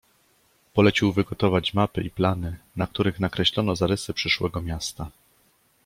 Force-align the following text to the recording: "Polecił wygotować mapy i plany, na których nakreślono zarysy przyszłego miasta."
"Polecił 0.73 1.13
wygotować 1.13 1.73
mapy 1.73 2.01
i 2.03 2.09
plany, 2.09 2.57
na 2.75 2.87
których 2.87 3.19
nakreślono 3.19 3.75
zarysy 3.75 4.13
przyszłego 4.13 4.61
miasta." 4.61 5.11